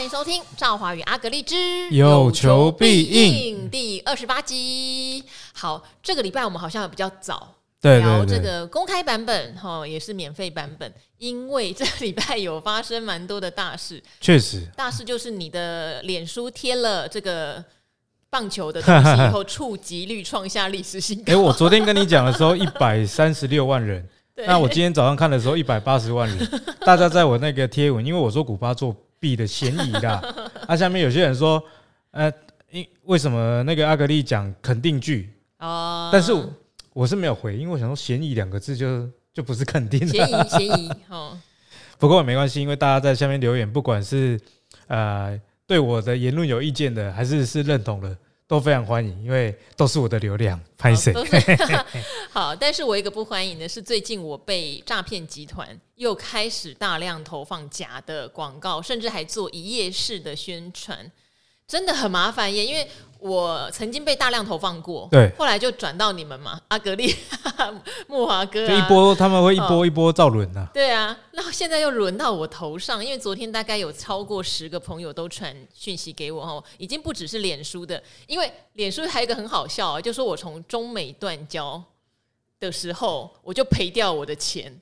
[0.00, 1.54] 欢迎收听《赵华与阿格丽之
[1.90, 5.22] 有求必应》第二十八集。
[5.52, 7.46] 好，这个礼拜我们好像比较早
[7.82, 14.02] 对聊这个公开版本，哈，也是免费版本，因为这个礼拜有发生蛮多的大事。
[14.22, 17.62] 确实，大事就是你的脸书贴了这个
[18.30, 21.24] 棒球的东西以后，触及率创下历史新高。
[21.30, 24.08] 哎，我昨天跟你讲的时候，一百三十六万人。
[24.46, 26.38] 那我今天早上看的时候，一百八十万人，
[26.86, 30.20] 大家在我那个贴文，因为我说古巴作弊的嫌疑啦。
[30.66, 31.62] 那、 啊、下面有些人说，
[32.10, 32.32] 呃，
[32.70, 36.52] 因为什么那个阿格丽讲肯定句哦，但是我，
[36.94, 41.38] 我是没有回，因为我想说嫌疑两个字就就不是肯定的嫌疑嫌疑哦。
[41.98, 44.40] 不过也没关系，因为大家在下面留言，不管是
[44.86, 48.16] 呃对我的言论有意见的，还是是认同的。
[48.50, 51.12] 都非常欢迎，因为都是我的流量，拍摄？
[52.32, 61.08] 好，但是我一个不欢迎的是，最近我被诈骗集团又开始大量投放假的广告，甚至还做一页式的宣传。
[61.70, 62.84] 真的很麻烦耶，因为
[63.20, 67.14] 我曾经被大量投放过，对，后来就转到你们嘛，阿格力、
[68.08, 70.68] 木华哥、啊，就一波他们会一波一波造轮啊。
[70.74, 81.80] 对啊，那现在又轮到我头上，因为昨天大概有超过十个朋友都传讯息给我哦，已经不只是脸书的，因为脸书还有一个很好笑啊，就说我从中美断交
[82.58, 84.76] 的时候，我就赔掉我的钱。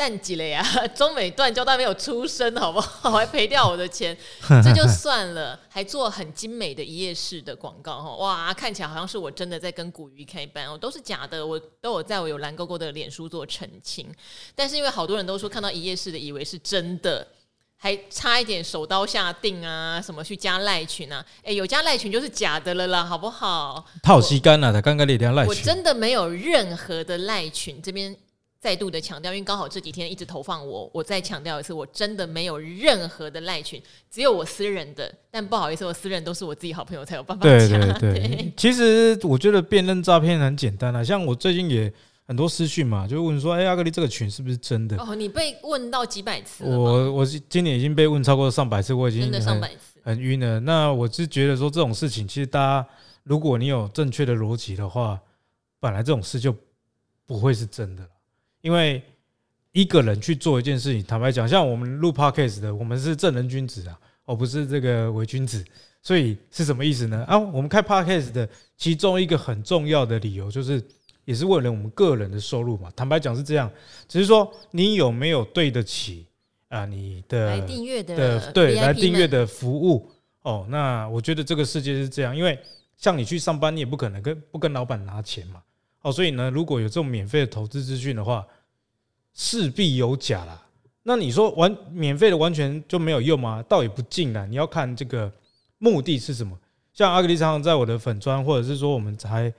[0.00, 0.64] 淡季了呀，
[0.96, 3.10] 中美断交，但没有出生，好不好？
[3.12, 4.16] 还赔掉我的钱，
[4.64, 14.10] 这就算了，还做很精美的一页式的广告，哈，哇，看起来好像是我真的在跟古鱼开班哦，都是假的，我都有在我有蓝勾勾的脸书做澄清，
[14.54, 17.26] 但是因为好多人都说看到一页式的以为是真的，
[17.76, 23.84] 还差一点手刀下定啊，什么去加赖群啊，哎，有加赖群就是假的了啦，好不好？
[24.02, 28.16] 套吸干了，他刚刚那条赖群，我真的没有任何的赖群这边。
[28.60, 35.10] 再度的强调，因为刚好这几天一直投放我，我再强调一次，我真的没有任何的赖群，只有我私人的。
[35.30, 37.58] 但不好意思，我私人都是我自己好朋友才有办法加。
[37.58, 41.90] 对对对，对其实我觉得辨认诈骗很简单啊，像我最近也
[42.26, 44.94] 很多私讯嘛，就问说，哎，阿格力这个群是不是真的？
[44.98, 46.78] 哦，你被问到几百次了？
[46.78, 50.60] 我我今年已经被问超过上百次，我已经真的上百次很晕了。
[50.60, 52.86] 那我是觉得说这种事情，其实大家
[53.24, 55.18] 如果你有正确的逻辑的话，
[55.80, 56.54] 本来这种事就
[57.24, 58.06] 不会是真的。
[58.60, 59.02] 因为
[59.72, 65.64] 一个人去做一件事情，坦白讲，像我们录 podcast 的，我们是正人君子啊，而不是这个伪君子。
[66.02, 67.22] 所以是什么意思呢？
[67.28, 70.82] 啊，我们开 podcast 的其中一个很重要的理由，就是
[71.26, 72.90] 也是为了我们个人的收入嘛。
[72.96, 73.70] 坦白讲是这样，
[74.08, 76.26] 只是说你有没有对得起
[76.68, 80.10] 啊你的来订阅的的对来订阅的服务
[80.40, 80.66] 哦？
[80.70, 82.58] 那我觉得这个世界是这样，因为
[82.96, 85.62] 像你去上班，你也不可能跟不跟老板拿钱嘛。
[86.02, 88.46] 哦，所以呢，如果有这种免费的投资资讯的话，
[89.34, 90.66] 势必有假啦。
[91.02, 93.62] 那你说完免费的完全就没有用吗？
[93.68, 95.32] 倒也不尽然，你要看这个
[95.78, 96.58] 目的是什么。
[96.92, 99.52] 像阿格力常常在我的粉砖，或者是说我们才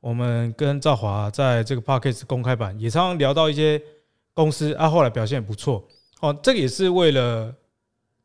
[0.00, 3.80] 我们跟赵华在这个 Podcast 公开版也常常聊到一些
[4.34, 5.86] 公司啊，后来表现也不错。
[6.20, 7.54] 哦，这个也是为了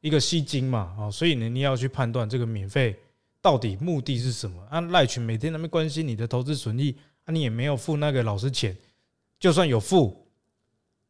[0.02, 0.96] 一个吸金嘛。
[0.98, 2.96] 哦，所以呢，你要去判断这个免费
[3.42, 4.62] 到底目的是什么。
[4.70, 6.96] 啊，赖群每天那么关心你的投资损益。
[7.26, 8.78] 那、你也没有付那个老师钱，
[9.40, 10.28] 就算有付，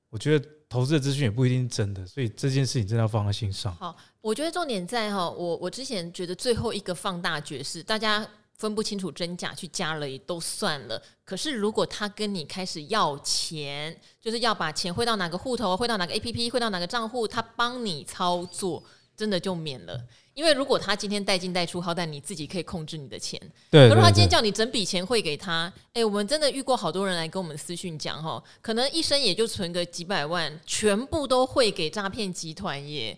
[0.09, 3.75] 我觉得投资的资讯也不一定真的，所以这件事情真的要放在心上。
[3.75, 18.84] 好，我觉得重点在哈，我我之前觉得最后一个放大绝是大家分不清楚真假去加了也都算了，可是如果他跟你开始要钱，就是要把钱汇到哪个户头，汇到哪个 APP，汇到哪个账户，他帮你操作，
[19.18, 20.06] 真的就免了。
[20.34, 23.40] 因为如果他今天带进带出，好歹你自己可以控制你的钱。
[23.70, 23.88] 对。
[23.88, 33.16] 可是他今天叫你整笔钱汇给他，哎，我们真的遇过好多人来跟我们私讯讲哈，可能一生也就存个几百万，全部都汇给诈骗集团耶。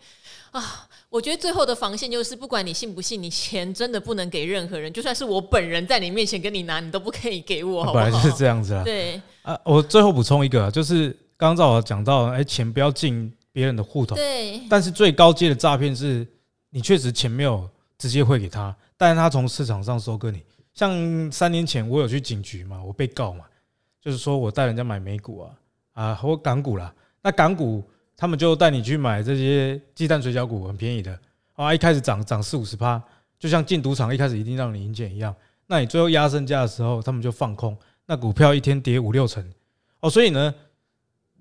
[0.52, 7.84] 啊，我觉得最后的防线就是，不管你信不信，你钱真的不能给任何人，就算是我本人在你面前跟你拿，你都不可以给我。
[7.84, 8.04] 好不好？
[8.06, 8.84] 本来就是这样子啊。
[8.84, 9.22] 对。
[9.42, 14.16] 啊，我最后补充一个，就是刚刚我讲到，哎，钱不要进别人的户头。
[14.16, 14.62] 对。
[14.70, 16.28] 但是最高阶的诈骗是。
[16.76, 20.44] 你确实钱没有直接汇给他，但是他从市场上收割你。
[20.74, 23.46] 像三年前我有去警局嘛，我被告嘛，
[24.02, 25.56] 就是说我带人家买美股啊
[25.94, 27.82] 啊或港股啦，那港股
[28.18, 31.18] 他们就带你去买这些鸡蛋水饺股，很便宜的
[31.54, 33.02] 啊，一开始涨涨四五十趴，
[33.40, 35.34] 就像进赌场一开始一定让你赢钱一样。
[35.68, 39.50] 那你最后压身价的时候，他们就放空，那股票一天跌五六成
[40.02, 40.54] 哦，所以呢。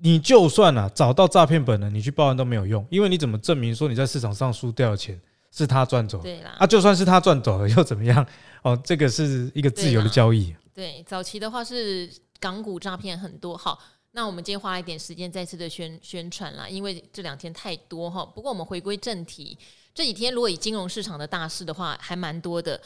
[0.05, 5.19] 你就算啊找到诈骗本了，你去报案都没有用，因为你怎么证明说你在市场上输掉的钱
[5.51, 6.19] 是他赚走？
[6.19, 8.27] 对啦，啊，就算是他赚走了又怎么样？
[8.61, 10.55] 哦，这个是一个自由的交易。
[10.75, 13.57] 对，早期的话是港股诈骗很多。
[13.57, 13.79] 好，
[14.11, 18.23] 那我们今天花了一点时间再次的宣宣传啦，因为这两天太多哈。
[18.27, 19.57] 不过我们回归正题，
[19.95, 22.79] 这几天如果以金融市场的大事的话，还蛮多的。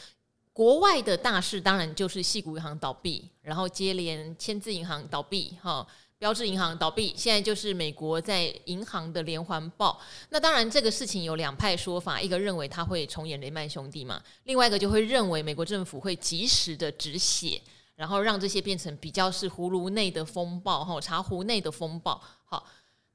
[0.52, 5.84] 国外的大事当然就是系股银行倒闭，然后接连签字银行倒闭，哈。
[6.18, 10.00] 标志银行倒闭，现在就是美国在银行的连环爆。
[10.30, 17.60] 那当然，这个事情有两派说法，一个认为他会重演雷曼兄弟嘛，另外一个就会认为美国政府会及时的止血，
[17.94, 22.20] 然后让这些变成比较是葫芦内的风暴，哈，茶壶内的风暴。
[22.44, 22.66] 好，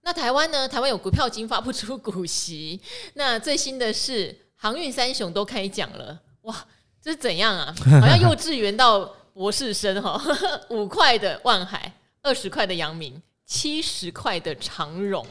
[0.04, 0.66] 那台湾呢？
[0.66, 2.80] 台湾有股票金发不出股息。
[3.16, 6.66] 那最新的是航运三雄都开奖了，哇，
[7.02, 7.76] 这是怎样啊？
[8.00, 9.04] 好像幼稚园到
[9.34, 10.22] 博士生哈，
[10.70, 11.92] 五块的万海。
[12.24, 15.28] 二十块的阳明，七十块的长荣，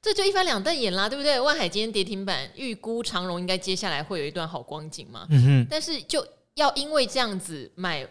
[0.00, 1.38] 这就一翻两瞪眼啦，对不对？
[1.38, 5.26] 万海今天跌停板，预估长荣应该接下来会有一段好光景嘛。
[5.28, 5.66] 嗯哼。
[5.68, 8.08] 但是就要因为这样子买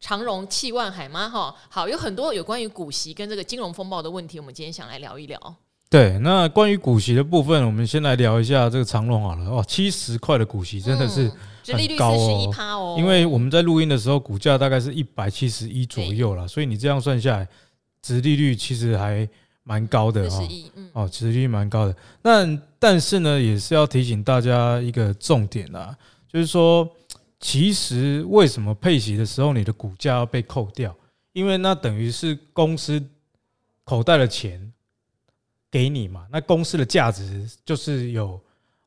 [0.00, 1.28] 长荣弃万海吗？
[1.28, 5.56] 哈，好，有很多有关于股息跟这个金融风暴的问题，我们今天想来聊一聊。
[5.90, 9.44] 对，那关于股息的部分，我们先来聊一下这个长隆好了。
[9.48, 11.32] 哦，七十块的股息真的是
[11.64, 17.48] 很高哦，哦，因为我们在录音的时候，股价大概是一百七十一左右啦，所以你这样算下来，
[18.02, 19.26] 殖利率其实还
[19.62, 20.48] 蛮高的哦。
[20.92, 21.96] 哦，殖利率蛮高的。
[22.20, 25.96] 那但是呢，也是要提醒大家一个重点啦，
[26.30, 26.86] 就是说，
[27.40, 30.94] 其实为什么配息的时候你的股价要被扣掉？
[31.32, 33.02] 因为那等于是公司
[33.84, 34.70] 口袋的钱。
[35.70, 38.40] 给你嘛，那公司的价值就是有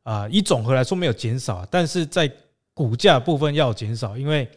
[0.04, 2.32] 啊，以总和来说没有减少，但是在
[2.74, 4.50] 股价部分要减少，因为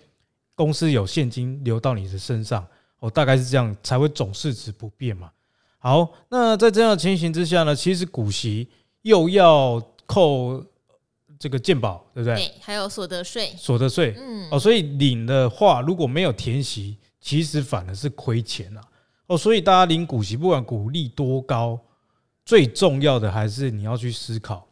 [0.55, 2.67] 公司有现金流到你的身上，
[3.01, 5.31] 哦，大概是这样才会总市值不变嘛。
[5.79, 8.67] 好，那在这样的情形之下呢，其实股息
[9.03, 10.65] 又要扣
[11.39, 12.37] 这个健保，对不对？
[12.37, 18.81] 对，还有所得税，所得税，嗯，哦，所以领的话如果没有填息，其实反而是亏钱了，
[19.27, 21.79] 哦，所以大家领股息，不管股利多高。
[22.45, 24.69] 最重要的还是你要去思考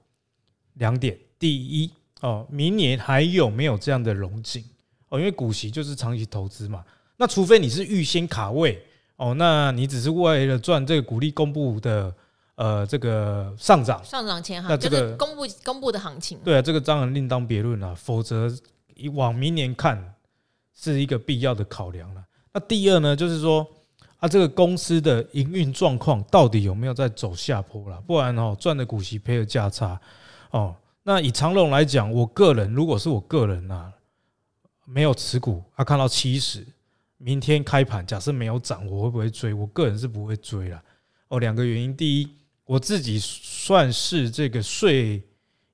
[0.75, 1.91] 两点：第一，
[2.21, 4.63] 哦，明年还有没有这样的荣景？
[5.09, 6.85] 哦，因为股息就是长期投资嘛。
[7.17, 8.83] 那除非你是预先卡位，
[9.17, 12.15] 哦，那你只是为了赚这个股利公布的
[12.57, 16.39] 呃这个上涨上涨前哈，那这个公布公布的行情。
[16.45, 17.95] 对啊，这个当然另当别论了。
[17.95, 18.51] 否则
[19.15, 20.15] 往明年看
[20.75, 22.23] 是一个必要的考量了。
[22.53, 23.67] 那第二呢，就是说。
[24.23, 28.01] 啊，这个公司的营运状况到底有没有在走下坡了？
[28.03, 30.01] 不然哦，赚的股息赔的价差
[30.53, 30.77] 哦。
[31.03, 33.93] 那以长龙来讲，我个人如果是我个人啊，
[34.87, 36.65] 没有持股，他看到七十，
[37.19, 39.53] 明天开盘假设没有涨，我会不会追？
[39.53, 40.81] 我个人是不会追了。
[41.27, 42.29] 哦，两个原因，第一，
[42.65, 45.21] 我自己算是这个税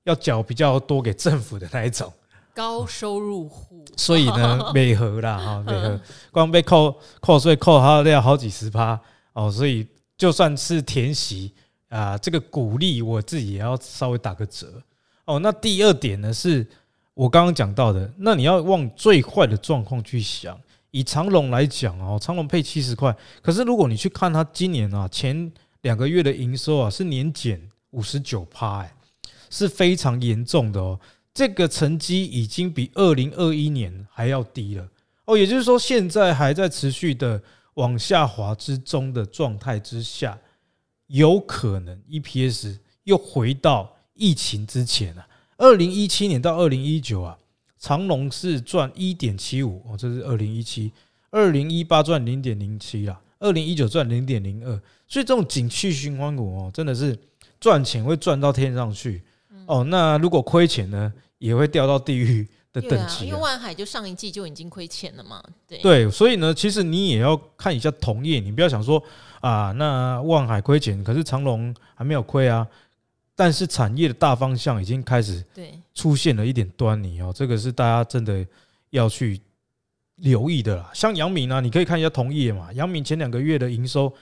[0.05, 2.11] 要缴比较多给政府的那一种。
[2.59, 5.97] 高收入户，所以呢， 美合啦哈，美合，
[6.29, 8.99] 光被扣扣税扣它要好几十趴
[9.31, 11.53] 哦，所以就算是填息
[11.87, 14.83] 啊，这个鼓励我自己也要稍微打个折
[15.23, 15.39] 哦。
[15.39, 16.67] 那第二点呢，是
[17.13, 20.59] 我刚刚讲到的，那你要往最坏的状况去想。
[20.91, 25.49] 以长龙来讲哦，长龙配七十块，可是如果你去看它今年啊前
[25.83, 27.61] 两个月的营收啊是年减
[27.91, 28.93] 五十九趴，哎，
[29.49, 30.99] 是非常严重的哦。
[31.39, 34.85] 这个成绩已经比二零二一年还要低了
[35.23, 37.41] 哦，也就是说，现在还在持续的
[37.75, 40.37] 往下滑之中的状态之下，
[41.07, 45.25] 有可能 EPS 又回到疫情之前了。
[45.55, 47.37] 二零一七年到二零一九啊，
[47.77, 50.91] 长隆是赚一点七五哦，这是二零一七，
[51.31, 54.71] 二零一八赚零点零七啦，二零一九赚零点零二，
[55.07, 57.17] 所以这种景气循环股哦，真的是
[57.61, 59.23] 赚钱会赚到天上去
[59.67, 59.85] 哦。
[59.85, 61.13] 那如果亏钱呢？
[61.39, 65.43] 也会掉到地狱的等级，因为万海就上一季就已经亏钱了嘛。
[65.67, 69.01] 对对，所以呢，其实你也要看一下同业，你不要想说
[69.41, 72.67] 啊，那万海亏钱，可是长隆还没有亏啊。
[73.35, 78.45] 但是产业的大方向已经开始对出现了一点端倪哦，这个是大家真的
[78.89, 79.39] 要去
[80.17, 80.91] 留意的啦。
[80.93, 84.13] 像阳明啊，你可以看一下同业嘛，阳明前两个月的营收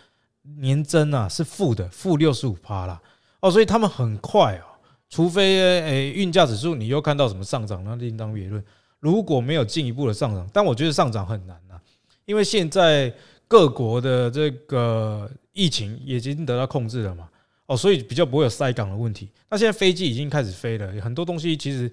[0.60, 3.02] 年增啊是负的，负六十五趴啦。
[3.40, 4.77] 哦，所以他们很快哦。
[5.10, 8.64] 除非诶，运价指数你又看到什么上涨，那另当别论。
[9.00, 11.80] 如果没有进一步的上涨，但我觉得上涨很难呐，
[12.26, 13.14] 因为现在
[13.48, 17.30] 各国的这个疫情已经得到控制了嘛，
[17.68, 19.30] 哦，所以比较不会有塞港的问题。
[19.50, 21.90] 那现在飞机已经开始飞了，很多东西其实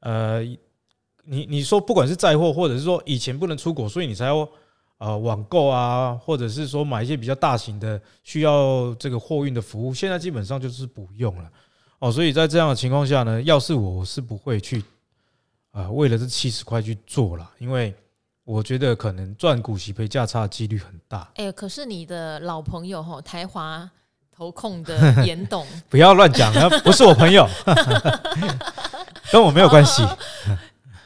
[0.00, 0.42] 呃，
[1.24, 4.46] 你你说不管是载货，或者是说以前不能出国，所以你才要
[4.98, 11.50] 呃网购啊，或者是说买一些比较大型的需要这个货运的服务，现在基本上就是不用了。
[12.00, 14.84] 哦，所以在这样的情况下呢，要是我是不会去
[15.72, 17.94] 啊，为了这七十块去做了，因为
[18.44, 21.28] 我觉得可能赚股息赔价差的几率很大。
[21.34, 23.90] 哎，可是你的老朋友哈，台华
[24.34, 26.52] 投控的 严董，不要乱讲，
[26.84, 27.48] 不是我朋友，
[29.32, 30.02] 跟我没有关系。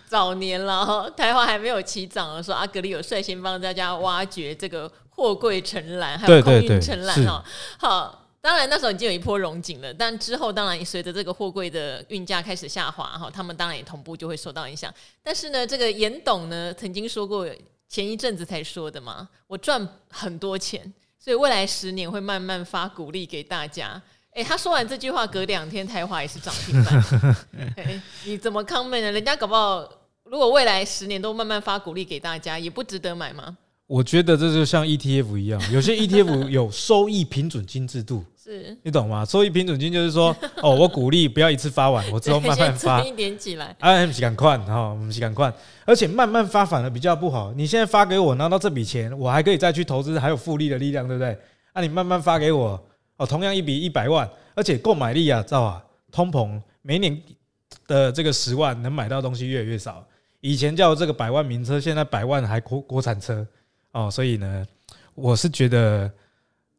[0.07, 7.43] 早年了，台华还没有起涨的时候，阿格里有率先帮大家挖掘这个货柜承揽，还有空运承揽哈。
[7.79, 14.93] 好，当然那时候已经有一波融景了，但之后当然随着这个货柜的运价开始下滑哈，他们当然也同步就会受到影响。
[15.23, 17.49] 但是呢，这个严董呢曾经说过，
[17.89, 24.03] 前一阵子才说的嘛，我赚很多钱，所以未来十年会慢慢发鼓励给大家。
[24.35, 28.03] 哎，他说完这句话，隔两天台华也是涨停板。
[28.25, 29.13] 你怎么 comment 呢？
[29.13, 29.89] 人家搞不好。
[30.25, 33.57] 如果未来十年都慢慢发鼓励给大家，也不值得买吗？
[33.87, 39.25] 我觉得这就像 ETF 一样，有些 ETF 有收益平准金制度，是你懂吗？
[39.25, 43.77] 所以平准金就是说， 哦，我鼓励不要一次发完，我之后慢慢发，一点起来。
[43.79, 45.53] 啊，不是赶快哈，不是赶快，
[45.85, 47.53] 而且慢慢发反而比较不好。
[47.53, 51.39] 你现在发给我拿到这笔钱，我还可以再去投资，还有复利的力量，对不对？
[51.73, 52.83] 啊，你慢慢发给我，
[53.17, 55.85] 哦，同样一笔一百万，而且购买力啊，知道吧？
[56.11, 57.17] 通膨每年
[57.87, 60.05] 的这个十万能买到东西越来越少。
[60.41, 63.47] 以前叫这个百万名车，现在百万还国国产车
[63.93, 64.67] 哦，所以呢，
[65.15, 66.11] 我是觉得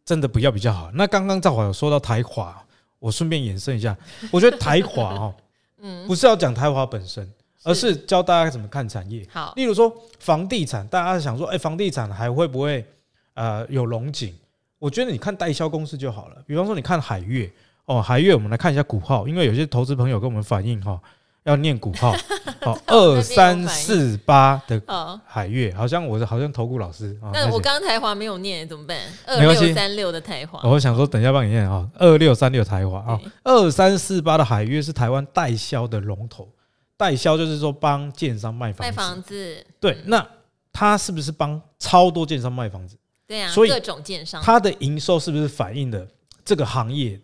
[0.06, 0.92] 真的不要比较好。
[0.94, 2.64] 那刚刚赵华有说到台华，
[3.00, 3.96] 我顺便延伸一下，
[4.32, 5.36] 我觉得台华哦，
[5.82, 7.30] 嗯，不是要讲台华本身，
[7.64, 9.28] 而是教大家怎么看产业。
[9.32, 12.86] 好，例如说房地产，大家想说，哎，房地产还会不会
[13.34, 14.34] 呃有龙井？
[14.80, 16.44] 我觉得你看代销公司就好了。
[16.46, 17.50] 比方说，你看海月
[17.86, 21.00] 哦，海月，我们来看一下股号，因为有些投资朋友跟我们反映哈。
[21.44, 22.16] 要念股号，
[22.62, 24.82] 好， 二三四八的
[25.26, 27.18] 海月，好像我是好像投顾老师。
[27.34, 28.98] 那我刚刚台华没有念怎么办？
[29.26, 36.48] 二六三六的台华，我想说等一下帮你念啊，二六三六台华啊，二三四八的海月是台湾代销的龙头，
[36.96, 38.84] 代销就是说帮建商卖房子。
[38.84, 40.26] 卖房子，对，那
[40.72, 42.96] 他是不是帮超多建商卖房子？
[43.28, 46.08] 对啊，所以各种建商，他的营收是不是反映的
[46.46, 47.20] 这个行业？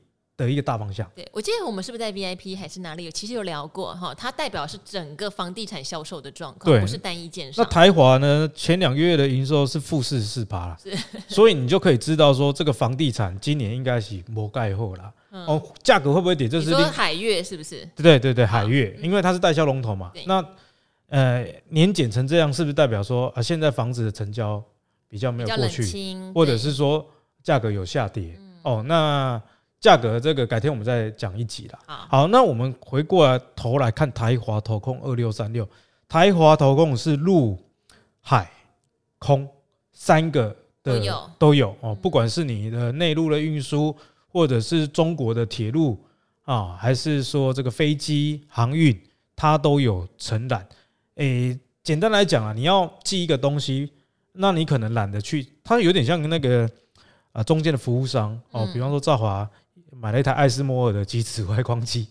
[0.46, 1.10] 的一个大方向。
[1.16, 7.60] 对，我记得我们是不是在 VIP 还是哪里有，其实有聊过哈，它代表是整个房地产销售的状况，不是单一件事。
[7.62, 8.50] 那台华呢？
[8.56, 10.78] 前两个月的营收是负四十四趴了，
[11.28, 15.14] 所以你就可以知道说，这个房地产今年应该是摩盖后了。
[15.30, 16.48] 哦，价格会不会跌？
[16.48, 17.88] 这是海月是不是？
[17.96, 20.12] 对对对，海月，因为它是代销龙头嘛。
[20.26, 20.44] 那
[21.10, 24.64] 呃，年减成这样，是不是代表说啊，现在房子的成交
[25.08, 25.84] 比较没有过去，
[26.34, 27.06] 或者是说
[27.44, 28.40] 价格有下跌？
[28.64, 29.42] 哦，那。
[29.80, 31.80] 价格这个改天我们再讲一集啦。
[31.88, 35.66] 好，那我们回过来头来看台华投控二六三六，
[36.08, 37.58] 台华投控是陆
[38.20, 38.52] 海
[39.18, 39.48] 空
[39.94, 41.02] 三个的
[41.38, 43.96] 都有哦，不管是你的内陆的运输，
[44.28, 45.98] 或者是中国的铁路
[46.44, 49.00] 啊，还是说这个飞机航运，
[49.34, 50.68] 它都有承揽。
[51.16, 53.90] 诶，简单来讲啊，你要寄一个东西，
[54.34, 56.70] 那你可能懒得去，它有点像那个
[57.32, 59.50] 啊中间的服务商哦，比方说兆华。
[59.92, 62.08] 买了一台艾斯摩尔的机子外光机，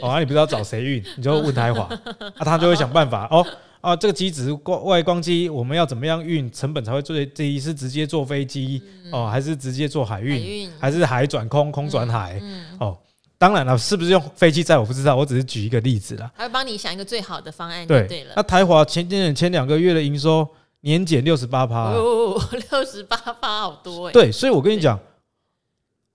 [0.00, 1.84] 哦，啊、你不知道找谁运，你就问台华，
[2.36, 3.44] 啊，他就会想办法哦，
[3.80, 7.58] 啊，这个机子光外光机我们要怎么样运，成本才会最低？
[7.58, 12.40] 是直接坐飞机哦，还是直接坐海运，还是海转空，空转海？
[12.78, 12.96] 哦，
[13.38, 16.30] 当然了，是不是用飞机载我不知道，我只是举一个例子啦。
[16.36, 18.34] 他会帮你想一个最好的方案，对对了。
[18.36, 20.46] 那台华前前前两个月的营收
[20.82, 22.38] 年减六十八趴，哦，
[22.70, 24.12] 六十八趴好多哎。
[24.12, 25.00] 对，所以我跟你讲。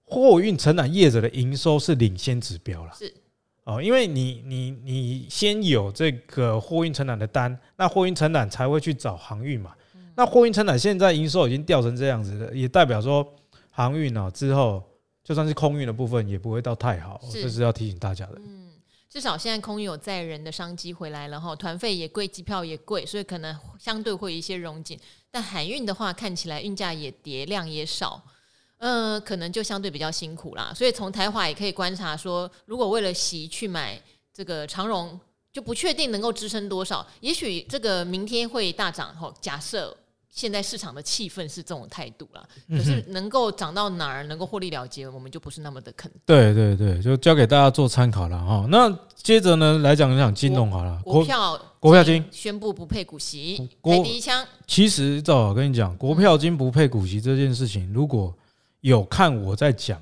[0.10, 3.14] 货运承揽业者的营收是领先指标了，是
[3.66, 9.76] 哦，因为你你你先有这个货运承揽的单，那货运承揽才会去找航运嘛。
[10.16, 13.36] 那货运承揽现在营收已经掉成这样子了，也代表说
[13.70, 14.82] 航运啊之后
[15.24, 18.36] 就算是空运的部分也不会到太好，这是要提醒大家的。
[18.38, 18.72] 嗯，
[19.10, 24.98] 至少现在空运有载人的商机回来了哈，团费也贵，机票也贵，所以可能相对会有一些融紧。
[25.30, 28.24] 但海运的话，看起来运价也跌，量也少。
[28.80, 34.00] 嗯、呃，可能就相对比较辛苦啦，所以从台华也可以观察说，如果为了席去买
[34.34, 35.20] 这个长荣，
[35.52, 39.34] 就不确定能够支撑多少，也许这个明天会大涨吼。
[39.42, 39.96] 假设
[40.30, 46.22] 现在市场的气氛是这种态度啦，可是能够涨到哪儿，能够获利了结，我们就不是那么的肯定。
[46.28, 48.68] 对对对，就交给大家做参考了哈。
[48.70, 54.46] 那接着呢，来讲一讲金融好了，国票国票金宣布不配股息，开第一枪。
[54.68, 58.32] 其实赵我跟你讲，国票金不配股息这件事情，如果
[58.88, 60.02] 有看我在讲，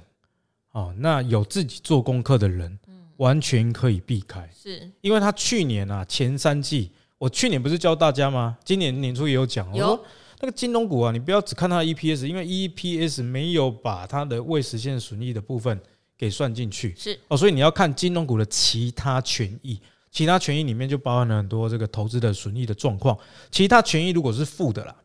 [0.71, 2.77] 哦，那有自己做功课的人，
[3.17, 4.87] 完全可以避开，是。
[5.01, 8.55] 因为他去年啊前三季，我去年不是教大家吗？
[8.63, 10.05] 今年年初也有讲，我说
[10.39, 15.81] 那个金融股啊，你不要只看它的 EPS，因为 EPS 没有把它的未实现损益的部分
[16.15, 17.19] 给算进去，是。
[17.27, 23.17] 哦，所以你要看金融股的其他权益，其他权益里面就包含了很多这个投资的损益的状况，
[23.49, 24.95] 其他权益如果是负的啦。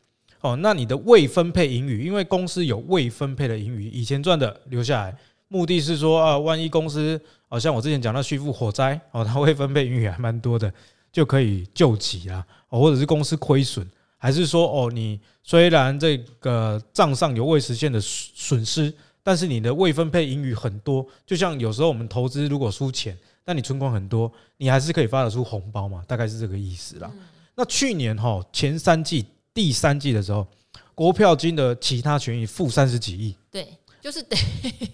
[0.40, 5.16] 哦，那你的未分配盈余，因为公司有未分配的盈余，以前赚的留下来，
[5.48, 10.72] 目的是说啊，万一公司好像我之前讲到旭富火灾哦，它未分配盈余还蛮多的，
[11.12, 18.92] 就可以救急啊，哦或者是公司亏损，还是说哦，你虽然这个账上有未实现的损失，
[19.22, 27.10] 但是你的未分配盈余很多，就像有时候我们投资如果输钱，但你存款很多，你还是可以发得出红包嘛，大概是这个意思啦。
[27.56, 30.46] 那去年哈前三季第三季的时候，
[30.94, 33.66] 国票金的其他权益负三十几亿，对。
[34.02, 34.40] 就是等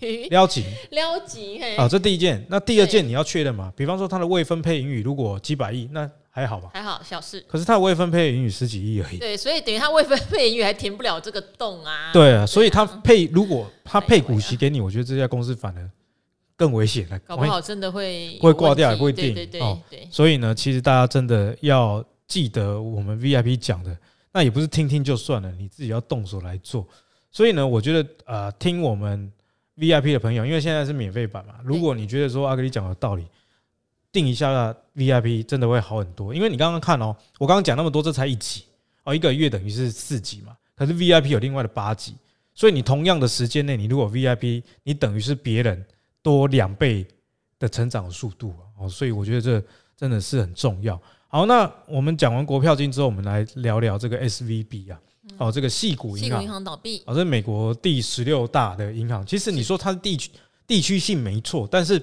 [0.01, 1.77] 于 撩级，撩级嘿。
[1.77, 3.73] 啊，这第一件，那第二件你要确认嘛？
[3.77, 6.71] 比方说它的未分配盈余如果几百亿，那还好吧？
[6.75, 7.41] 还好，小事。
[7.47, 9.19] 可是它的未分配盈余十几亿而已。
[9.19, 12.11] 对，所以等于它未分配盈余还填不了这个洞啊。
[12.13, 15.91] 对啊，所以它配如果它配股息给你，我觉得这家公司反而
[16.57, 17.17] 更危险了。
[17.21, 19.33] 搞不好真的会会挂掉也不一定。
[19.33, 20.09] 对对对。
[20.11, 23.97] 所以呢，其实大家真的要记得我们 VIP 讲的，
[24.37, 26.87] 那也不是听听就算了，你自己要动手来做。
[27.33, 29.33] 所以呢，我觉得呃，听我们
[29.79, 33.25] VIP 的朋友，因为现在是免费版嘛，如果你觉得说阿格力讲的道理，
[34.13, 36.35] 定一下 VIP 真的会好很多。
[36.35, 38.65] 因为你刚刚看哦，我刚刚讲那么多，这才一集
[39.05, 42.15] 哦，一个月等于是四集嘛，可是 VIP 有另外的八集，
[42.55, 45.83] 所以你同样的时间内，你如果 VIP，你等于是别人
[46.21, 47.07] 多两倍
[47.59, 49.63] 的成长速度哦，所以我觉得这
[49.97, 51.01] 真的是很重要。
[51.29, 55.01] 好，那我们讲完国票金之后，我们来聊聊这个 SVB 啊。
[55.39, 57.03] 哦，这个细谷银行，矽谷银行倒闭。
[57.05, 59.27] 哦，这是美国第十六大的银行。
[59.27, 60.31] 其实你说它是地区
[60.67, 62.01] 地区性没错，但是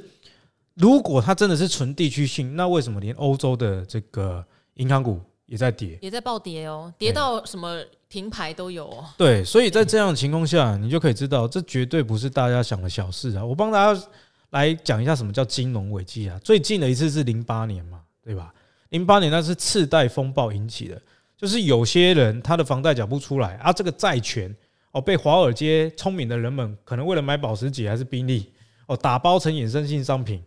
[0.76, 9.06] 如果它真的是纯地区性，那为什么连欧洲的这个银行股也在跌，也在暴跌哦，跌到什么停牌都有哦。
[9.18, 13.44] 对，所以在这样的情况下，你就可以知道，这绝对不是大家想的小事啊。
[13.44, 14.04] 我帮大家
[14.50, 16.38] 来讲一下什么叫金融危机啊。
[16.44, 18.54] 最近的一次是零八年嘛，对吧？
[18.94, 21.02] 零八年那是次贷风暴引起的。
[21.36, 24.56] 就是有些人他的房贷缴不出来啊，这个债权
[24.92, 28.50] 哦被华尔街聪明的人们可能为了买保时捷还是宾利
[28.86, 30.42] 哦打包成衍生性商品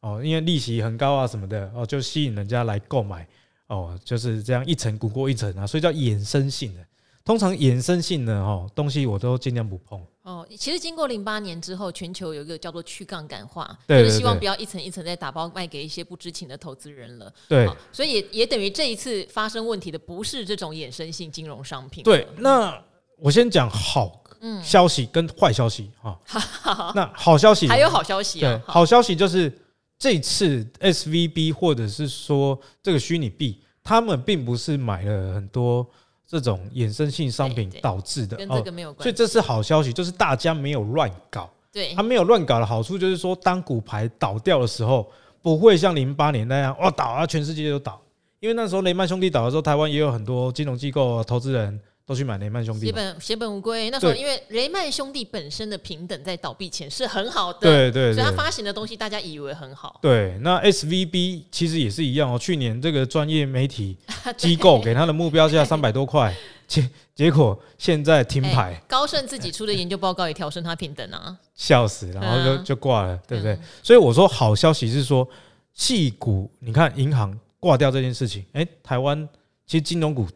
[0.00, 3.26] 哦，因为利息很高啊什么的哦，就吸引人家来购买
[3.68, 6.80] 哦，就是这样一层鼓过一层啊，所以叫衍生性的。
[7.24, 9.98] 通常衍生性的哦东西我都尽量不碰。
[10.24, 17.30] 哦，其实经过零八年之后，全球有一个叫做去杠杆化，就是希望不要一层一层再打包卖给一些不知情的投资人了。
[17.46, 22.02] 对，所以也也等于这一次发生问题的不是这种衍生性金融商品。
[22.02, 22.82] 对，那
[23.18, 24.24] 我先讲好
[24.62, 26.18] 消息跟坏消息哈。
[26.96, 28.56] 那好消息还有好消息啊。
[28.56, 29.52] 对，好消息就是
[29.98, 35.86] 这次 SVB 或者是说这个虚拟币，他们并不是买了很多。
[36.34, 41.48] 这种衍生性商品导致的，跟这个没有关系，所以这是好消息，就是大家没有乱搞。
[41.72, 45.08] 对，他没有乱搞的好处就是说，当股牌倒掉的时候，
[45.40, 48.00] 不会像零八年那样，哇，倒啊，全世界都倒。
[48.40, 51.80] 因为那时候雷曼兄弟倒的时候，台湾也有很多金融机构、投资人。
[52.06, 53.88] 都去买雷曼兄弟，血本血本无归。
[53.88, 59.98] 那时候因为雷曼兄弟本身的平等在倒闭前是很好的，对对，所以他发行的东西大家以为很好。
[60.02, 62.38] 对，那 SVB 其实也是一样哦。
[62.38, 63.96] 去年这个专业媒体
[64.36, 66.34] 机构给他的目标价 三百多块，
[66.68, 68.78] 结结果现在停牌。
[68.86, 73.58] 高盛自己出的研究报告也调升他平等啊，笑死，然后就就挂了，对不对？
[73.82, 75.26] 所以我说好消息是说，
[75.72, 79.26] 细股你看银行挂掉这件事情，哎，台湾
[79.66, 80.28] 其实金融股。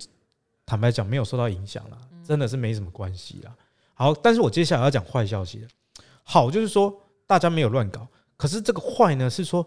[0.68, 3.56] 坦白讲，没有受到影响了，真的是没什么关系了。
[3.94, 5.68] 好，但是我接下来要讲坏消息了。
[6.22, 6.94] 好，就是说
[7.26, 9.66] 大家没有乱搞，可是这个坏呢，是说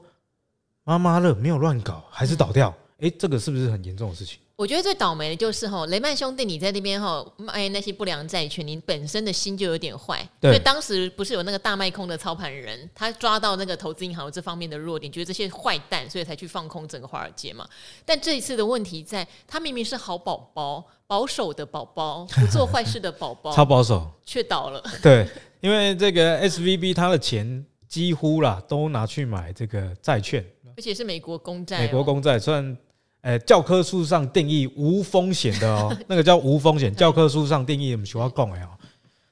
[0.84, 2.72] 妈妈乐没有乱搞，还是倒掉。
[3.00, 4.38] 诶，这个是不是很严重的事情？
[4.62, 10.24] 我觉得最倒霉的就是哈，雷曼兄弟，你在那边哈卖那些不良债权，你本身的心就有点坏。
[10.40, 17.68] 对，所以当时不是有那个大卖空的操盘人，他抓到那个投资银行有这方面的弱点，觉得这些坏蛋，所以才去放空整个华尔街嘛。
[18.06, 24.84] 但这一次的问题在，他明明是好宝宝，保守的宝宝，不做坏事的宝宝， 超保守，却倒了。
[25.02, 25.28] 对，
[25.62, 30.46] 因为这个 SVB 他的钱几乎啦都拿去买这个债券，
[30.78, 32.78] 而且是美国公债，美国公债算。
[33.22, 36.94] 诶，教科书上定义无风险的哦， 那个叫无风险。
[36.96, 38.70] 教科书上定义，我们喜欢讲哎哦。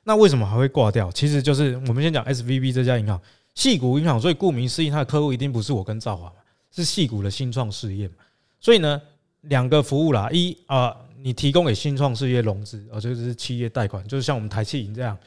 [0.03, 1.11] 那为什么还会挂掉？
[1.11, 3.19] 其实就是我们先讲 SVB 这家银行，
[3.55, 4.19] 矽谷银行。
[4.19, 6.33] 所以顾名思义，它的客户一定不是我跟赵华嘛，
[6.71, 8.09] 是矽谷的新创事业。
[8.59, 9.01] 所以呢，
[9.41, 15.17] 两个服务啦，一啊，你提供给新创事业融资，哦，就是企业贷款，就是像我们台企银这样，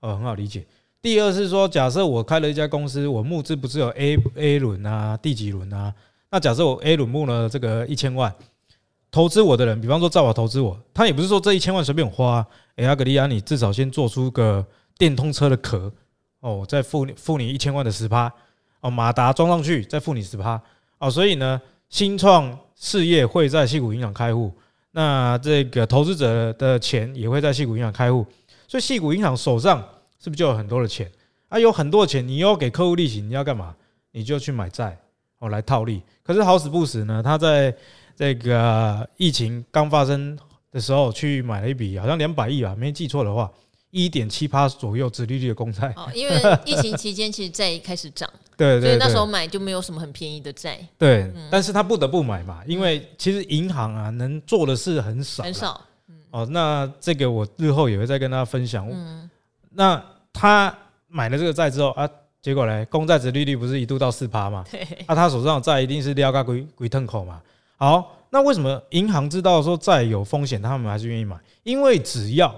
[0.00, 0.66] 呃，很好理解。
[1.00, 5.92] 第二是说，假设我开了一家公司，我募资不是有 A A 轮啊、第几轮啊？
[6.32, 8.34] 那假设我 A 轮募呢这个一千万，
[9.10, 12.44] 投资我的人，比方说赵华投资我，他也不是说这一千万随便花，
[12.76, 14.66] 哎，阿格利亚，你至少先做出个
[14.96, 15.92] 电通车的壳
[16.40, 18.32] 哦，再付付你一千万的十趴
[18.80, 20.58] 哦，马达装上去再付你十趴
[20.98, 24.50] 哦，所以呢，新创事业会在矽谷银行开户，
[24.92, 28.24] 那这个投资者的钱也会在矽谷银行开户，
[28.66, 29.86] 所以矽谷银行手上
[30.18, 31.12] 是不是就有很多的钱？
[31.50, 33.76] 啊，有很多钱，你又要给客户利息，你要干嘛？
[34.12, 34.98] 你就去买债
[35.42, 36.02] 哦来套利。
[36.22, 37.74] 可是好死不死呢，他在
[38.16, 40.38] 这个疫情刚发生
[40.70, 43.50] 的时候去买了一笔，好像两百亿啊，没记错的话。
[43.94, 48.26] 一点七八左右殖利率的公债，哦，因为疫情期间其实债开始涨，
[48.56, 55.78] 对，所以那时候买就没有什么很便宜的债，对，但是他不得不买嘛，因为其实银行啊能做的事很少，很少，
[56.30, 59.28] 哦，那这个我日后也会再跟大家分享，嗯，
[59.70, 60.02] 那
[60.32, 60.74] 他
[61.08, 62.08] 买了这个债之后啊，
[62.42, 67.40] 结果呢，公债值利率不是一度到四趴嘛，对，啊，他手上的债一定是撩个龟龟吞口嘛，
[67.76, 71.36] 好，那为什么银行知道说债有风险，他们还是愿意买？
[71.62, 72.52] 因为只要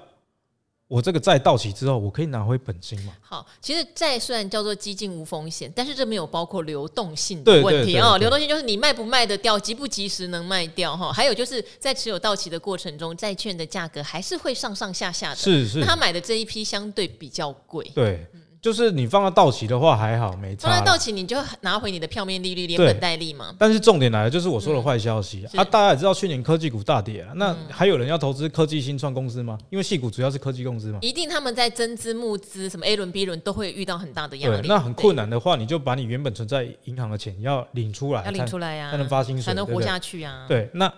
[0.89, 3.13] 我这个债到期之后，我可以拿回本金嘛？
[3.21, 8.17] 好，其实债虽然叫做基金无风险，但是这没有包括流动性的问题哦。
[8.17, 11.13] 流动性就是你卖不卖得掉，及不及时能卖掉哈。
[11.13, 15.37] 还有就是在持有到期的过程中，债券的价格还是会上上下下的。
[15.37, 17.91] 是是，他买的这一批相对比较贵。
[17.95, 18.27] 对。
[18.65, 20.71] 就是你放到到期的话还好，没差。
[20.71, 23.55] 放到到期你就拿回你的票面利率，连本带利嘛。
[23.59, 25.65] 但是重点来了，就是我说的坏消息、嗯、啊！
[25.65, 29.59] 大家也知道去年科技股大跌啊，那还有人要投资科技新创公司吗？
[29.69, 30.99] 因为细股主要是科技公司嘛。
[31.03, 34.67] 一定他们在增资募资，什么 A 轮 B 轮都会遇到很大的压力。
[34.67, 40.47] 那很困难的话，你就把你原本存在银行的钱要领出来，要领出来呀、啊，才能发薪水，才能活下去啊。
[40.49, 40.91] 对，那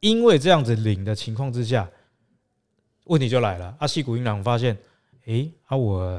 [0.00, 1.86] 因为这样子领的情况之下，
[3.04, 3.86] 问题就来了啊！
[3.86, 4.74] 细股银行发现，
[5.26, 6.18] 哎、欸、啊我。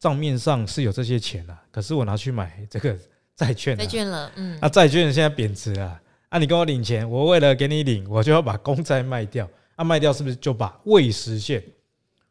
[0.00, 2.98] 账面上是有这些钱啊，可是我拿去买这个
[3.36, 11.62] 债券，债券了，嗯，那债券现在贬值了，啊，你跟我领钱，我为了给你领，我就要把公债卖掉，啊，卖掉是不是就把未实现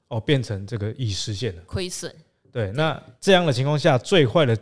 [0.07, 2.11] 哦变成这个已实现了亏损？
[2.51, 4.57] 对，那这样的情况下，最坏的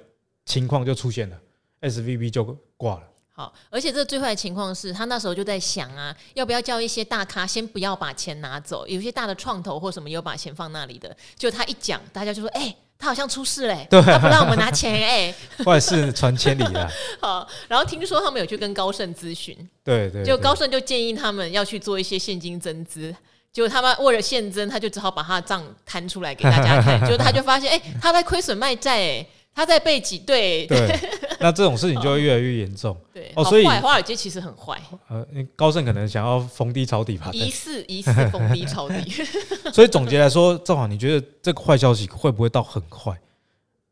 [0.46, 1.40] 情况就出现了
[1.82, 2.44] ，SVB 就
[2.76, 3.04] 挂了。
[3.32, 12.78] 好，而且这最坏的情况是他那时候就在想啊，要不要叫一些大咖先不要把钱拿走，有些大的创投或什么有把钱放那里的，就他一讲，大家就说，哎、欸。
[13.00, 14.00] 他好像出事嘞、欸， 对。
[14.00, 16.90] 啊、他不让我们拿钱哎、欸，坏事传千里了。
[17.22, 23.16] 好，然后听说他们有去跟高盛咨询，对，对对，就高盛就建议他们要去做一些现金增资，
[23.54, 29.26] 结果他们为了现增，他就只好把他的账摊出来给大家看， 结果他就发现，哎、欸，他在亏损卖债。
[29.58, 30.88] 他在被挤兑，对，
[31.42, 32.98] 那这种事情就会越来越严重。
[33.14, 34.80] 对，哦，所以华尔街其实很坏。
[35.08, 37.30] 呃，高盛可能想要逢低抄底吧？
[37.34, 39.12] 疑似疑似逢低抄底。
[39.74, 43.18] 所以总结来说，正好你觉得这个坏消息会不会到很快？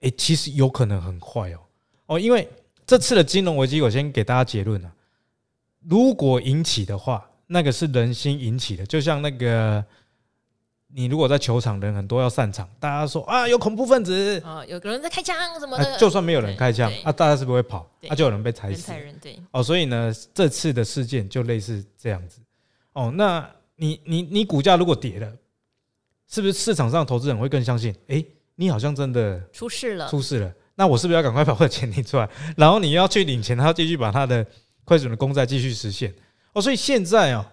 [0.01, 1.60] 哎，其实有可能很快哦。
[2.08, 2.47] 哦，因为
[2.86, 4.91] 这次的金融危机，我先给大家结论啊。
[5.88, 9.84] 如果引起的话，那个是人心引起的，就像那个。
[10.97, 18.93] 你如果在球场人很多要散场，大家说啊有恐怖分子啊，有个人在开枪什么的，就算没有人开枪啊，大家是不会跑，啊就有人被踩死。
[19.21, 22.39] 对哦，所以呢，这次的事件就类似这样子。
[22.93, 25.29] 哦，那你你你股价如果跌了，
[26.29, 27.93] 是不是市场上投资人会更相信？
[28.08, 28.23] 哎，
[28.55, 30.53] 你好像真的出事了，出事了。
[30.75, 32.29] 那我是不是要赶快把我的钱领出来？
[32.55, 34.47] 然后你要去领钱，他要继续把他的
[34.86, 36.15] 亏损的公债继续实现。
[36.53, 37.45] 哦，所以现在哦，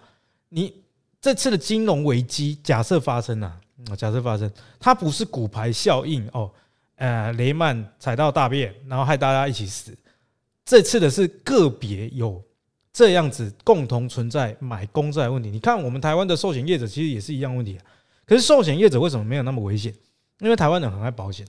[0.47, 0.81] 你。
[1.23, 3.57] 这次的金融危机假设发生啊，
[3.95, 6.51] 假设发生，它不是骨牌效应哦，
[6.97, 9.97] 呃，雷曼踩到大便，然后害大家一起死。
[10.65, 12.43] 这次的是个别有
[12.91, 15.49] 这样子共同存在买公债的问题。
[15.49, 17.79] 你看，我们台湾的寿险业者其实也是一样问题。
[18.25, 19.95] 可是寿险业者为什么没有那么危险？
[20.39, 21.47] 因为台湾人很爱保险，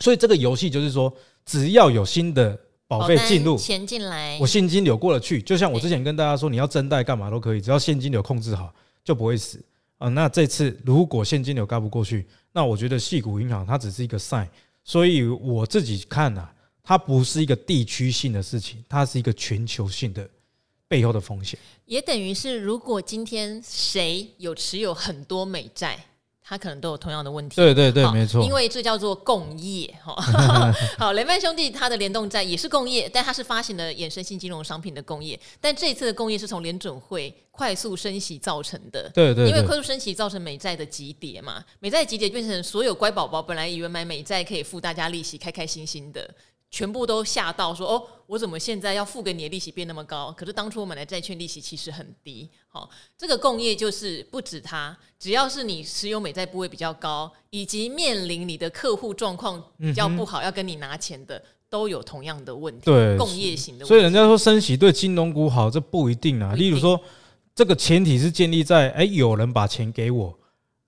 [0.00, 1.10] 所以这个游戏就是说，
[1.46, 5.40] 只要有新的保费进入，钱进来，我现金流过得去。
[5.40, 8.70] 就像我之前跟大家说，你要增贷干嘛都可以，只要现金流控制好。
[9.08, 9.58] 就不会死
[9.96, 10.10] 啊！
[10.10, 14.46] 那这次如果现金流高不过去，那我觉得细股银行它只是一个 sign，
[14.84, 20.28] 所以我自己看啊，它不是一个地区性的事情，它是一个全球性的
[20.86, 21.58] 背后的风险。
[21.86, 26.04] 也等于是，如果今天谁有持有很多美债。
[26.48, 27.56] 他可能都有同样的问题。
[27.56, 28.42] 对对对，没错。
[28.42, 30.14] 因为这叫做共业哈。
[30.96, 35.38] 好，雷曼兄弟他的联动债也是共业，但他是发行了衍生性金融商品的共业。
[35.60, 39.10] 但这一次的共业是从联准会快速升息造成的。
[39.12, 39.46] 对对。
[39.46, 46.28] 因为快速升息造成美债的急跌嘛，美债急跌变成所有乖宝宝本来以为买美债可以付大家利息，开开心心的。
[46.70, 50.32] 全部都吓到说哦，我怎么现在要付给你的利息变那么高？
[50.36, 52.48] 可是当初我买的债券利息其实很低。
[52.68, 62.84] 好，这个共业就是不止它，只要是你持有美债部位比较高，以及面临你的客户状况比较不好，要跟你拿钱的，都有同样的问题。
[62.84, 63.88] 对，共业型的问题。
[63.88, 66.54] 所以人家说升息对金融股好，这不一定啊。
[66.54, 67.00] 例如说，
[67.54, 70.38] 这个前提是建立在哎，有人把钱给我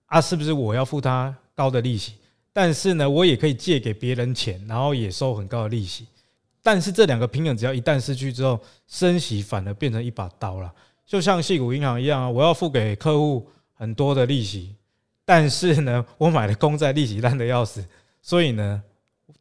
[0.05, 2.13] 啊，是不是我要付他高的利息？
[2.53, 6.05] 但是呢，我也可以借给别人钱，然后也收很高的利息。
[6.61, 10.71] 但是这两个平衡，只要一旦失去之后，升息反而变成一把刀了。
[11.07, 14.75] 就像矽谷银行一样啊，我要付给客户很多的利息，
[15.25, 17.83] 但是呢，我买的公债利息烂的要死，
[18.21, 18.83] 所以呢，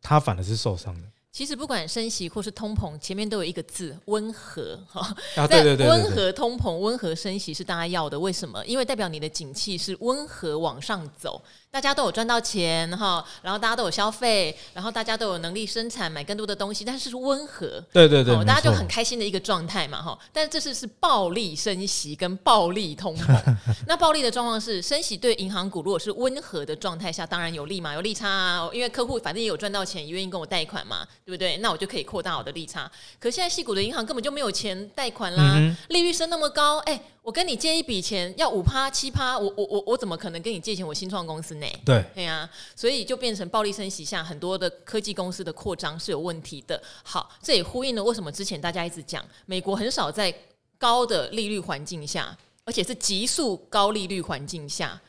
[0.00, 1.06] 他反而是受伤的。
[1.32, 5.00] 其实不管升息或是通膨，前面都有一个字温和哈。
[5.36, 8.18] 啊，对对对，温和通膨、温和升息是大家要的。
[8.18, 8.66] 为什么？
[8.66, 11.40] 因为代表你的景气是温和往上走。
[11.72, 20.18] 大家都有赚到钱哈，然后大家都有消费，然后大家都有能力生产买更多的东西，但是是温和，对对对，大家就很开心的一个状态嘛哈。
[20.32, 23.56] 但是这是是暴力升息跟暴力通膨。
[23.86, 31.56] 那暴力的状况是升息对银行股如果是温和的状态下，当然有利嘛，有利差啊，因为客户反正也有赚到钱，也愿意跟我贷款嘛，对不对？
[31.58, 32.90] 那我就可以扩大我的利差。
[33.20, 37.00] 可现在细股的银行根本就没有钱贷款啦，嗯、利率升那么高，哎。
[37.22, 40.84] 我跟你借一笔钱要五趴七趴，我我我我怎么可能跟你借钱？
[40.84, 41.66] 我新创公司呢？
[41.84, 46.82] 对，对、啊，所以就变成暴力升息下，很多的科技公司的扩张是有问题的。
[47.04, 50.34] 好，这也呼应了为什么之前大家一直讲，美国很少在
[50.78, 55.00] 高的利率环境下，而且是急速高利率环境下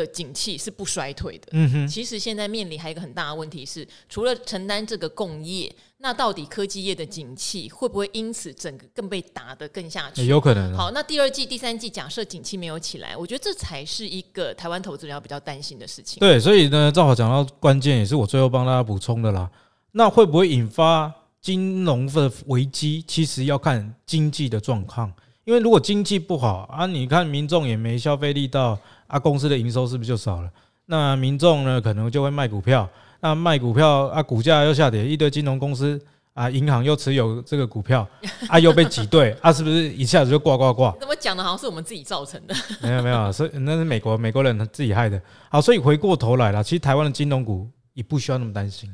[0.00, 1.48] 的景气是不衰退的。
[1.52, 5.74] 嗯哼，其实现在面临还有一个很大的问题是，除了承担这个共业。
[6.00, 10.24] 那到底科技业的景气会不会因此整个更被打得更下去？
[10.26, 10.72] 有可能。
[10.76, 16.20] 好，那第二季、第三季假设景气没有起来，我觉得这才是一个台湾投资人要比较担心的事情。
[16.20, 19.50] 对，所以呢，正好讲到关键，也是我最后帮大家补充的啦。
[19.90, 23.04] 那会不会引发金融的危机？
[23.04, 25.12] 其实要看经济的状况，
[25.44, 28.78] 因为如果经济不好啊，你看民众也没消费力道
[29.08, 30.48] 啊，公司的营收是不是就少了？
[30.86, 32.88] 那民众呢，可能就会卖股票。
[33.20, 36.00] 那卖股票啊，股价又下跌，一堆金融公司
[36.34, 38.06] 啊，银行又持有这个股票
[38.48, 40.94] 啊，又被挤兑啊，是不是一下子就挂挂挂？
[41.00, 42.54] 怎么讲的，好像是我们自己造成的？
[42.80, 45.20] 没有没有，所以那是美国美国人他自己害的。
[45.50, 48.88] 好，所以回过头来了，其实台湾的金融股也不需要那么担心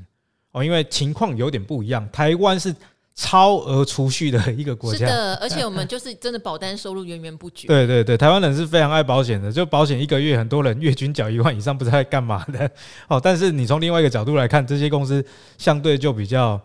[0.53, 2.75] 哦，因为情况有点不一样，台湾是。
[3.15, 7.69] 超额储蓄的一个国家，是的，而且我们就是真的保单收入源源不绝。
[7.69, 12.69] 对对对，台湾人是非常爱保险的，就保险一个月，很多人月均缴一万以上，不知道在干嘛的。
[13.07, 15.25] 哦，但是你从另外一个角度来看，这些公司
[15.59, 16.61] 相对就比较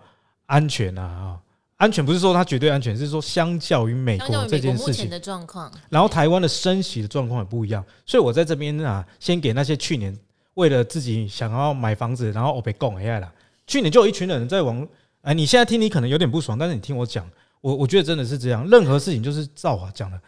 [0.48, 1.38] 安全啊。
[1.78, 5.72] 安全不是说它绝对安全，是说相较于美国这件事情的状况。
[5.90, 10.18] 然后台湾的升息的状况也不一样，所以我在这边啊，先给那些去年
[10.56, 13.32] 为了自己想要买房子，然后我被拱一下了。
[13.68, 14.88] 去年就有一群人在往。
[15.22, 17.30] 哎，你现在听你可能有点不爽，但是你听我讲，
[17.60, 18.66] 我我觉得真的是这样。
[18.70, 20.20] 任何事情就是照华讲的，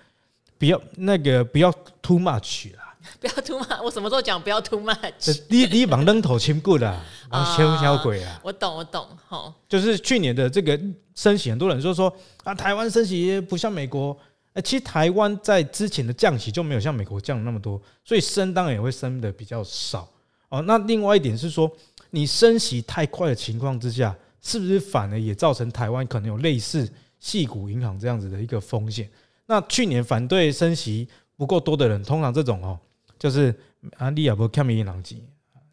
[0.58, 3.82] 不要那个不要 too much 啦， 不要 too much。
[3.82, 5.42] 我什么时候讲不要 too much？
[5.48, 7.02] 你你往扔头轻过啦，
[7.32, 8.40] 往小小鬼啊！
[8.44, 10.78] 我懂我懂，好，就是去年的这个
[11.16, 14.16] 升息，很多人就说啊，台湾升息不像美国。
[14.54, 20.06] 哎，其实台湾在之前的降息就没有像美国降那么多，所以升当然也会升的比较少
[20.50, 20.62] 哦。
[20.64, 21.72] 那另外一点是说，
[22.10, 24.14] 你升息太快的情况之下。
[24.42, 29.10] 是不是反而也造成台湾可能有类似矽谷银行这样子的一个风险？
[29.46, 32.80] 那去年反对升息不够多的人，通常这种哦，
[33.20, 33.54] 就是
[33.98, 35.04] 啊，你也不看民营银行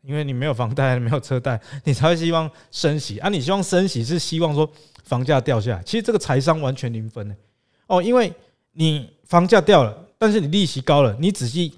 [0.03, 3.29] 因为你没有房贷，没有车贷，你才会希望升息啊。
[3.29, 4.71] 你希望升息是希望说
[5.05, 7.37] 房价掉下来，其实这个财商完全零分呢。
[7.87, 8.33] 哦，因为
[8.73, 11.75] 你房价掉了，但是你利息高了，你仔细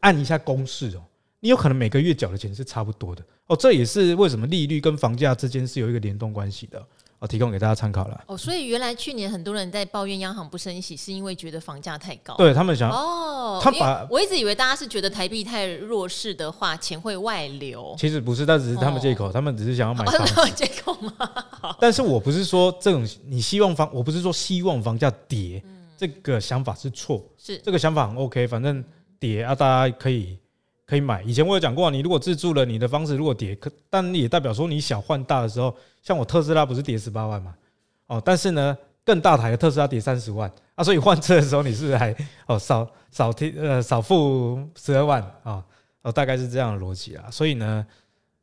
[0.00, 1.02] 按一下公式哦，
[1.46, 3.22] 你有可能每个月缴的钱是差不多的。
[3.46, 6.84] 哦，这也是为什么利率跟房价之间是有一个联动关系的。
[7.20, 8.24] 我提供给大家参考了。
[8.26, 12.34] 哦，所以原来去年很多人在抱怨央行不升息，是因为觉得房价太高。
[12.34, 17.94] 对他们想哦，他把我一直以为大家是觉得台币太弱势的话，钱会外流。
[17.96, 20.26] 其实不是，但只是他们借口，他们只是想要买 房。
[20.26, 21.12] 他们借口吗？
[21.80, 25.62] 但是我不是说这种你希望房，我不是说希望房价跌，
[25.96, 27.24] 这个想法是错。
[27.38, 28.84] 是这个想法很 OK，反正
[29.20, 30.36] 跌啊，大家可以。
[30.86, 31.22] 可以买。
[31.24, 37.54] 以前我有讲过，你如果自住了，你的房子如果跌，可但也代表说你小换大的时候，像我特斯拉不是跌十八万嘛？
[38.06, 42.14] 哦，但是呢，更大台的特斯拉跌三十万啊，所以换车的时候你是不是还
[42.46, 45.64] 哦少少贴呃少付十二万啊？
[46.02, 47.28] 哦，大概是这样的逻辑啊。
[47.30, 47.84] 所以呢，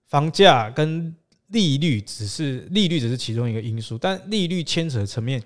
[0.08, 1.15] 房价跟
[1.47, 5.41] 利率只是利率只是其中一个因素，但利率牵扯的层面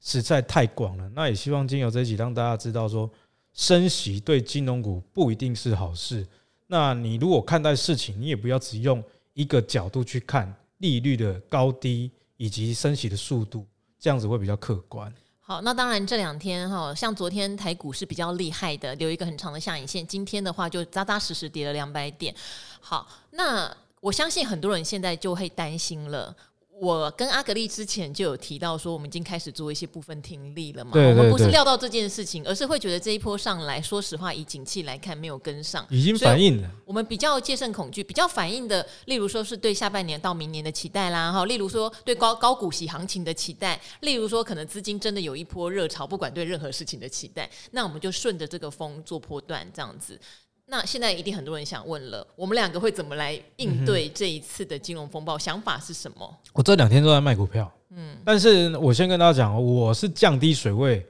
[0.00, 1.10] 实在太广了。
[1.14, 3.10] 那也希望经由这一集让大家知道说，
[3.52, 6.26] 升息对金融股不一定是好事。
[6.70, 9.02] 那你如果看待事情，你也不要只用
[9.32, 13.66] 一个角度去看利率的高低以及升息的速度，
[13.98, 15.12] 这样子会比较客观。
[15.40, 20.06] 好，那当然这两天哈，像昨天台股是比较厉害的，留一个很长的下影线。
[20.06, 22.34] 今天的话就扎扎实实跌了两百点。
[22.80, 26.36] 好，那我相信很多人现在就会担心了。
[26.80, 30.92] 我跟阿格丽之前就有提到说，我们已经开始做一些部分停利了嘛。
[30.92, 36.70] 对对对，我们不是料到这件事情，而是会觉得这一波上来说实话，以景气来看没有跟上，已经反映了。
[36.84, 50.18] 我们比较戒慎恐惧，比较反映的，例如说是对下半年到明年的期待啦，哈，例如说对高高股息行情的期待，例如说可能资金真的有一波热潮，不管对任何事情的期待，那我们就顺着这个风做波段这样子。
[50.70, 55.36] 那现在一定很多人想问了，我们两个会怎么来应对这一次的金融风暴？
[55.36, 56.38] 嗯、想法是什么？
[56.52, 61.04] 我这两天都在卖股票，嗯，但是我先跟大家讲，我是降低水位，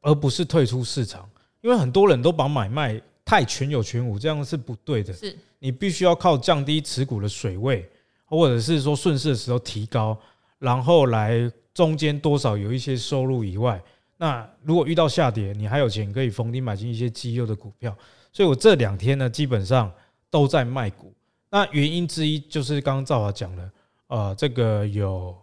[0.00, 1.28] 而不是退出市场，
[1.60, 5.12] 因为很多人都把买卖太全有全无，这样是不对的。
[5.12, 7.86] 是你必须要靠降低持股的水位，
[8.24, 10.18] 或者是说顺势的时候提高，
[10.58, 13.78] 然后来中间多少有一些收入以外。
[14.16, 17.96] 那如果遇到下跌，你还有钱可以逢低买进一些绩优的股票，
[18.32, 19.92] 所以我这两天呢，基本上
[20.30, 21.12] 都在卖股。
[21.50, 23.72] 那原因之一就是刚刚赵华讲了，
[24.06, 25.36] 呃，这个有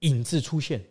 [0.00, 0.84] 影子出现，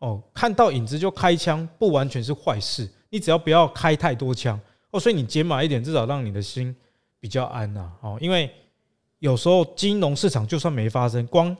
[0.00, 2.90] 哦，看到影子就开枪，不完全是坏事。
[3.08, 4.58] 你只要不要开太多枪
[4.90, 6.74] 哦，所以你减码一点，至少让你的心
[7.20, 7.92] 比较安呐。
[8.00, 8.50] 哦，因为
[9.20, 11.56] 有时候金融市场就算没发生，光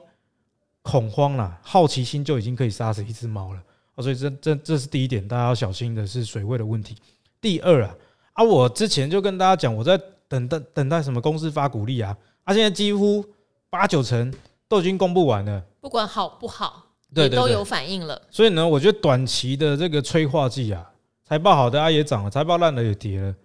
[0.81, 3.63] 恐慌啦，好奇心就已经可以杀死一只猫了。
[3.99, 6.97] 所以这这这是第一点，大家要小心的是水位的问题。
[7.39, 7.95] 第二啊
[8.33, 13.23] 啊，我之前就跟大家讲，我在等待等待什么公司发股利啊，啊，现在几乎
[13.69, 14.33] 八九成
[14.67, 18.21] 都已经公布完了，不管好不好，对，都有反应了。
[18.29, 20.91] 所以呢，我觉得短期的这个催化剂啊，
[21.23, 23.35] 财报好的啊也涨了，财报烂的也跌了，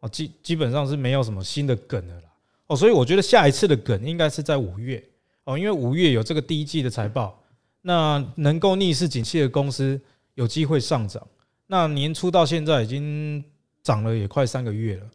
[0.00, 2.28] 哦，基基本上是没有什么新的梗了啦。
[2.66, 5.02] 哦，所以我觉得下一次的梗应该是在五月
[5.44, 7.40] 哦，因为五月有这个第一季的财报。
[7.86, 10.00] 那能够逆势景气的公司
[10.36, 11.22] 有机会上涨。
[11.66, 13.44] 那年初到现在已经
[13.84, 15.06] 涨了也快三个月了，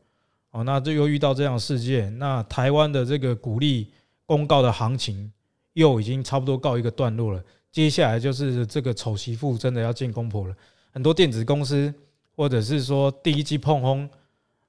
[0.52, 3.92] 哦，那这又遇到这样的事件，那台湾的这个股利
[4.26, 5.30] 公告的行情
[5.74, 7.44] 又已经差不多告一个段落了。
[7.72, 10.56] 接下来就是这个丑媳妇真的要见公婆了。
[10.92, 11.94] 很多电子公司
[12.36, 14.10] 或者是说第一季碰轰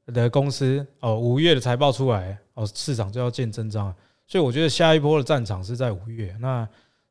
[0.06, 3.96] 的公司，哦，五月的财报出来，哦，市场就要见真章了。
[4.26, 6.34] 所以我觉得下一波的战场是在五月。
[6.40, 6.66] 那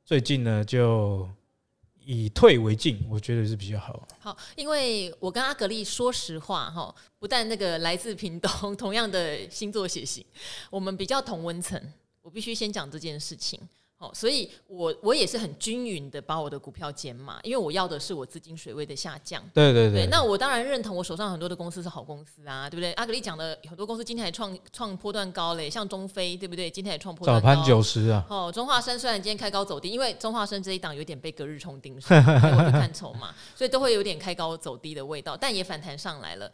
[0.05, 1.29] 最近呢，就
[2.11, 4.07] 以退为进，我觉得是比较好。
[4.19, 10.25] 好，因为我跟阿格丽说实话哈，不但那个来自屏东，同样的星座血型，
[10.71, 11.79] 我们比较同温层，
[12.23, 13.59] 我必须先讲这件事情。
[13.99, 19.43] 哦，所以我我也是很均匀的把我的股票减码，因为我要的是我资金水位的下降。
[19.53, 20.07] 对对对，对。
[20.09, 22.93] 那我当然认同我手上很多的公司是好公司啊，对不对？
[22.93, 26.69] 阿格力讲的很多公司今天还创创波段高嘞，像中非，对不对？
[26.71, 27.45] 今天还创波段高。
[27.49, 28.25] 早盘九十啊。
[28.29, 32.17] 哦，中化生虽然今天开高走低，因为中化生这一档有点被隔日冲盯上，
[32.57, 36.49] 我就看筹码， 所以都会有点开高走低的味道，但也反弹上来了。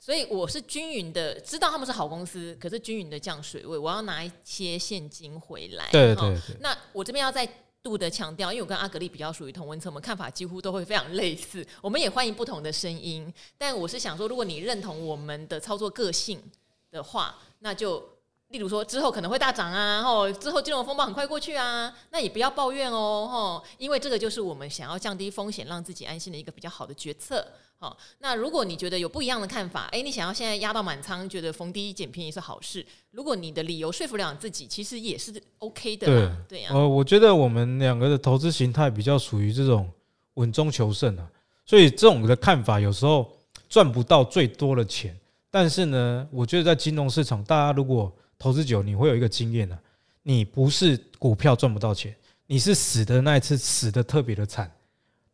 [0.00, 5.88] 所以我是均匀的，知道他们是好公司，可是均匀的降水位，我要拿一些现金回来。
[5.90, 6.56] 对对对。
[6.60, 7.46] 那我这边要再
[7.82, 11.66] 度的强调，因为我跟阿格丽比较属于同温层，我们看法几乎都会非常类似。
[11.80, 16.42] 我们也欢迎不同的声音，但我是想说，如果你认同我们的操作个性
[16.90, 18.08] 的话，那就
[18.48, 27.46] 例如说之后可能会大涨啊，吼，之后金融风暴很快过去啊，那也不要抱怨哦，吼，因为这个就是我们想要降低风险，让自己安心的一个比较好的决策。
[27.80, 32.84] 好，那如果你觉得有不一样的看法，哎，你想要现在压到满仓，觉得逢低捡便宜是好事。
[33.10, 36.06] 如果你的理由说服了你自己，其实也是 OK 的。
[36.06, 36.70] 对对呀。
[36.72, 39.88] 呃，我觉得我们两个的投资形态比较属于这种
[40.34, 41.30] 稳中求胜啊，
[41.64, 43.30] 所以这种的看法有时候
[43.68, 45.16] 赚不到最多的钱，
[45.48, 49.78] 但是呢，我觉得在金融市场，大家如果投资久，你会有一个经验啊，
[50.22, 52.14] 你不是股票赚不到钱，
[52.46, 54.70] 你是死的那一次死的特别的惨，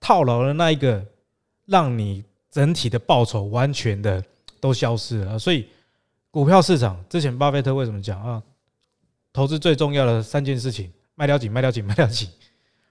[0.00, 1.04] 套牢的那一个
[1.66, 2.24] 让你。
[2.54, 4.24] 整体的报酬完全的
[4.60, 5.66] 都消失了，所以
[6.30, 8.40] 股票市场之前巴菲特为什么讲啊？
[9.32, 12.28] 投资最重要的三件事情：卖掉紧，卖掉紧，卖掉紧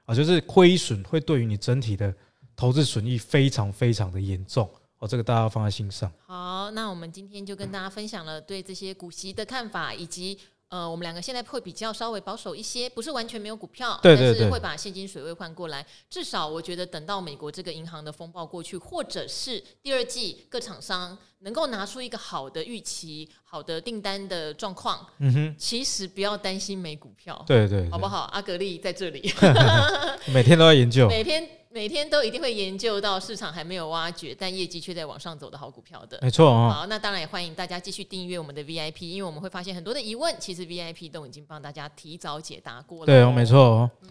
[0.04, 0.14] 啊！
[0.14, 2.14] 就是亏损会对于你整体的
[2.58, 6.12] 投资损益非常非常的严重哦，这个大家要放在心上。
[6.26, 6.34] 好，
[6.72, 10.40] 那我们今天就跟大家分享了对这些股息的看法，以及。
[10.70, 15.86] 呃，我们两个现在会比较稍微保守一些，不是完全没有股票，对对对，但是会把现金水位换过来。
[16.10, 28.22] 至少我觉得等到美国这个银行的风暴过去，或者是第二季各厂商能够拿出一个好的预期、好的订单的状况，嗯哼，其实不要担心没股票，对对，对，好不好？
[28.34, 29.32] 阿格力在这里
[30.34, 31.48] 每天都要研究，每天。
[31.74, 36.72] 每天都一定会研究到市场还没有挖掘，但业绩却在往上走的好股票的，没错哦。
[36.72, 43.06] 好，那当然也欢迎大家继续订阅我们的 VIP，因为我们会发现很多的疑问，其实 VIP 都已经帮大家提早解答过了。
[43.08, 43.90] 对哦，没错哦。
[44.04, 44.10] 嗯，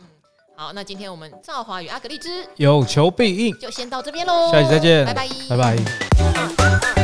[0.57, 4.51] 好，那今天我们赵华与阿格丽之有求必应，就先到这边喽。
[4.51, 7.02] 下期再见，拜拜，拜拜。